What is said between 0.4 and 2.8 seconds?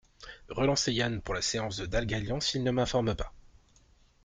Relancer Yann pour la séance de Dalgalian s’il ne